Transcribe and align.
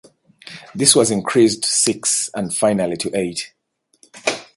This 0.73 0.95
was 0.95 1.11
increased 1.11 1.61
to 1.61 1.69
six 1.69 2.31
and 2.33 2.51
finally 2.51 2.97
to 2.97 3.15
eight. 3.15 3.53